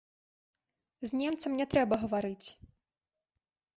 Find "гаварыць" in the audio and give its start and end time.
2.07-2.47